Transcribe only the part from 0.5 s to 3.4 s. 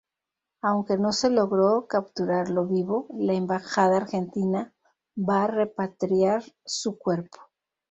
Aunque no se logró capturarlo vivo la